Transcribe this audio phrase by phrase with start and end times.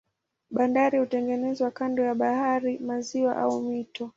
[0.51, 4.09] Bandari hutengenezwa kando ya bahari, maziwa au mito.